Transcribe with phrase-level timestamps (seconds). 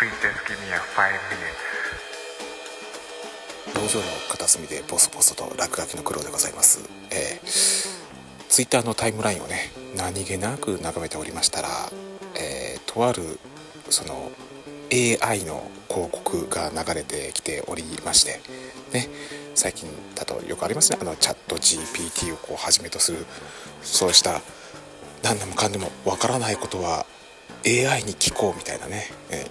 [0.00, 1.60] Please just give me a five minutes.
[3.74, 11.68] 農場の片隅でボソボソと落書きの苦労でございます、えー、ツイッターのタイムラインをね何気なく眺めておりましたら、
[12.34, 13.38] えー、とある
[13.90, 14.32] その
[14.90, 18.40] AI の広告が流れてきておりまして
[18.94, 19.06] ね
[19.54, 20.98] 最近だとよくありますね。
[20.98, 23.26] あのチャット GPT をこうはじめとする
[23.82, 24.40] そうした
[25.22, 27.04] 何でもかんでもわからないことは
[27.66, 29.44] AI に聞こうみたいなね、え、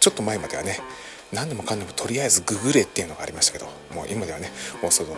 [0.00, 0.80] ちょっと前まではね
[1.32, 4.50] 何でもかんでもとりあえずググれっていうのがありましたけどもう今ではね
[4.82, 5.14] もうその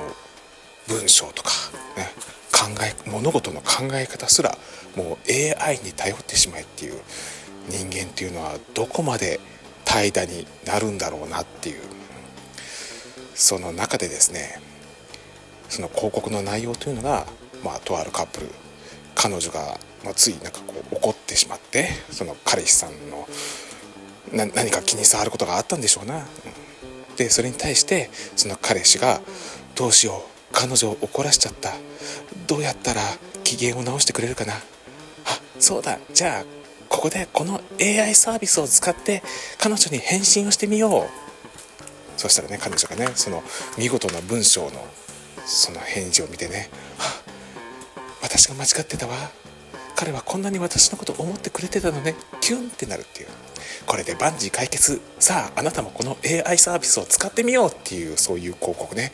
[0.88, 1.50] 文章とか、
[1.96, 2.10] ね、
[2.52, 4.56] 考え物事の考え方すら
[4.96, 7.00] もう AI に頼ってしまえっていう
[7.68, 9.38] 人間っていうのはどこまで
[9.84, 12.00] 怠惰になるんだろうなっていう。
[13.40, 14.60] その中でですね
[15.70, 17.26] その広告の内容というのが、
[17.64, 18.48] まあ、とあるカップル
[19.14, 23.26] 彼女が、まあ、ついなんかこう怒ってしまってその彼氏さんの
[24.32, 29.20] 何か気に障ることがあったんでしょうな、うん、でそれに対してその彼氏が
[29.74, 31.72] 「どうしよう彼女を怒らしちゃった。
[32.46, 33.00] どうやったら
[33.44, 34.54] 機嫌を直してくれるかな。
[34.54, 34.58] あ
[35.58, 35.98] そうだ。
[36.12, 36.44] じゃあ
[36.88, 39.22] ここでこの AI サービスを使って
[39.58, 41.08] 彼女に返信をしてみよう。
[42.16, 43.42] そしたらね彼女がねその
[43.78, 44.86] 見事な文章の
[45.46, 47.22] その返事を見てね「あ
[48.22, 49.30] 私が間違ってたわ。
[50.00, 52.14] 彼はこんなに私のこと思ってくれてたのね。
[52.40, 53.28] キュンってなるっていう。
[53.86, 54.98] これで万事解決。
[55.18, 59.12] さああなたもこの AI サービスを使ってみようっていうそういう広告ね。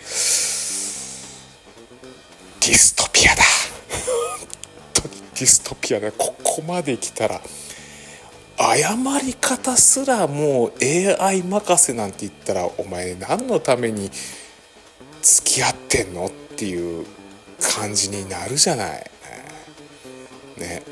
[2.60, 3.42] ディストピアだ。
[3.90, 4.48] 本
[4.94, 6.12] 当にディストピアだ。
[6.12, 7.40] ここまで来たら
[8.56, 14.08] 謝り方すらもう AI 任せなんて言ったらお前何のために
[15.20, 16.26] 付き合ってんの？
[16.26, 17.04] っていう
[17.60, 19.10] 感じになるじゃない。
[20.58, 20.82] ね。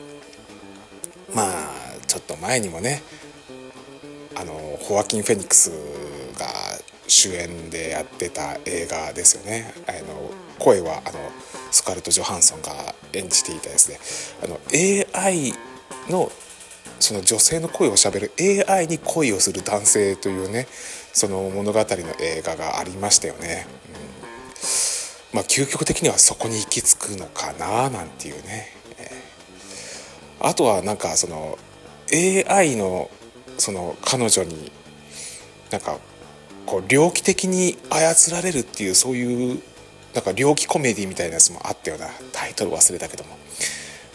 [1.35, 1.75] まあ
[2.07, 3.03] ちょっと前にもね
[4.37, 5.71] あのホアキン・フェニックス
[6.39, 6.47] が
[7.07, 9.75] 主演でやってた映画ですよね。
[9.87, 11.19] あの声はあの
[11.71, 13.99] スカルト・ジョハンソンが演じていたですね
[14.43, 15.53] あの AI
[16.09, 16.31] の
[17.01, 18.33] その女性の声をしゃべる
[18.69, 20.67] AI に恋をする男性というね
[21.13, 21.87] その物語の
[22.21, 23.67] 映画がありましたよね、
[25.33, 28.69] うん、まあ究極的にはそこに行き着くのかななんていうね、
[30.45, 31.59] あとはなんかその
[32.13, 33.11] AI の
[33.57, 34.71] その彼女に
[35.71, 35.99] なんか
[36.67, 39.63] こう猟奇的に操られるっていうそういう
[40.15, 43.37] なんか猟奇コメディみたいなやつもあったようなタイトル忘れたけども。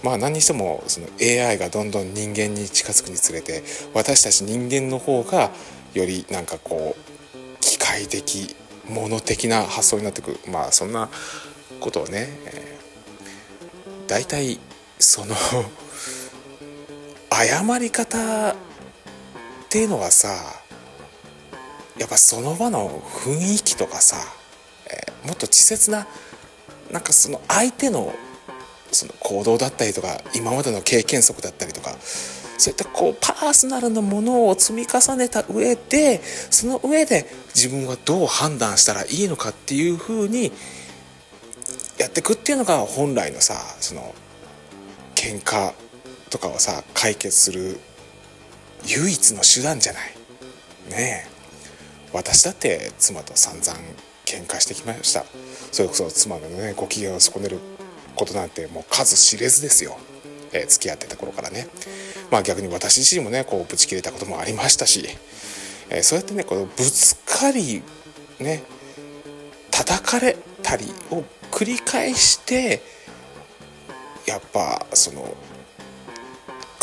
[0.02, 3.64] まあ何にしてもその AI がどんどん人間に近づくにつれて
[3.94, 5.52] 私たち人間の方が
[5.94, 8.56] よりなんかこう機械的
[8.88, 10.40] 物的な発想になってくる。
[10.48, 11.10] まあそんな
[11.82, 14.58] ことをね、えー、大体
[15.00, 15.36] その
[17.46, 18.56] 謝り方っ
[19.70, 20.30] ていうのはさ
[21.98, 24.18] やっぱその場の雰囲気とかさ、
[24.88, 26.06] えー、もっと稚拙な
[26.92, 28.14] なんかその相手の
[28.92, 40.52] その行動だったりとか今までの経験則だったりとかそういったこうパーソナルなものを積み重ねた上でその上で自分はどう判断したらいいのかっていうふうに
[41.98, 44.14] やってくっていうのが本来のさその
[45.16, 45.74] 喧嘩
[46.30, 47.80] とかをさ解決する
[48.86, 50.16] 唯一の手段じゃない。
[50.92, 51.30] ねえ。
[52.14, 53.78] 私だって妻と散々
[54.26, 55.26] 喧嘩してきました。
[55.72, 57.60] それこそ妻のねご機嫌を損ねる
[58.16, 59.98] ことなんてもう数知れずですよ、
[60.52, 61.68] えー、付き合ってた頃からね。
[62.32, 65.06] まあ逆に私自身もねこうブチ切れたこともありましたし、
[65.90, 67.84] えー、そうやってねこのぶつかり
[68.40, 68.64] ね
[69.72, 72.82] 叩かれたりを繰り返して
[74.26, 75.36] やっぱその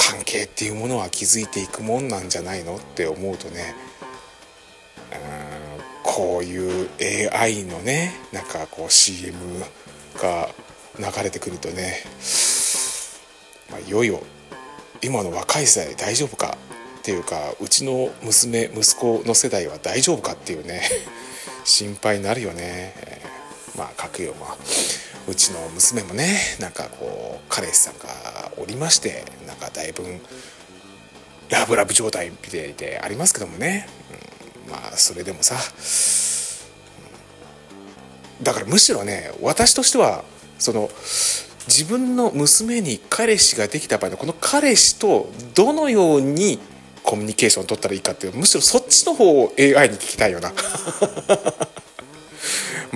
[0.08, 3.74] 関係っていうものは築いていくもんなんじゃないのって思うとね
[5.12, 6.88] うんこういう
[7.32, 9.36] AI のねなんかこう CM
[10.14, 10.48] が
[10.98, 12.04] 流れてくるとね、
[13.70, 14.22] まあ、いよいよ
[15.02, 16.56] 今の若い世代大丈夫か
[17.00, 20.82] っていうかうちの娘息子の世代は大丈夫かっていうね
[21.64, 22.94] 心配になるよね、
[23.76, 24.56] まあ書くよまあ
[25.28, 30.02] うちの娘もねなんかこう彼氏さんがおりましてなんかだいぶ
[31.50, 33.88] ラブラブ状態みたいでありますけどもね、
[34.66, 35.56] うん、まあそれでもさ
[38.42, 40.24] だからむしろね私としては
[40.58, 40.88] その
[41.66, 46.58] 自分の娘に彼氏ができた場合のこの彼氏とどのように
[47.02, 50.52] コミュニケーションを取ったらいいかっていうむしろそっちの方を AI に聞きたいよな。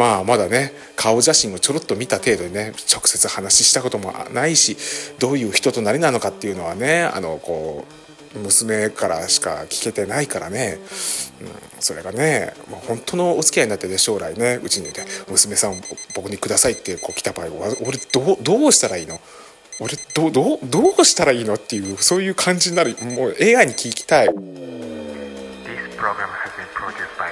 [0.01, 4.75] まあまだね顔写真をちょろっと見た程度でね直接話したこともないし
[5.19, 7.85] どういう人となりなのかっていうのはねあのこ
[8.35, 10.79] う娘からしか聞けてないからね、
[11.43, 11.49] うん、
[11.81, 15.75] それがねもう本当のお付き合いになってね将来ねうちにて娘さんを
[16.15, 17.49] 僕にくださいってこう来た場合
[17.87, 19.21] 俺どうどうしたらいいの？
[19.81, 22.97] 俺どどどうしたらいいのっていうそういう感じになる。
[23.03, 24.29] もう AI に聞きたい。
[24.29, 24.35] This
[25.97, 27.29] program has been produced by